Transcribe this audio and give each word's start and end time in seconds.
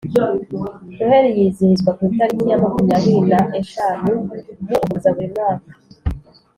Noheli 0.97 1.29
yizihizwa 1.37 1.91
ku 1.97 2.01
itariki 2.09 2.45
ya 2.51 2.61
makumyabiri 2.63 3.21
na 3.31 3.39
eshanu 3.61 4.13
mu 4.65 4.73
ukuboza 4.81 5.09
buri 5.15 5.27
mwaka 5.33 5.71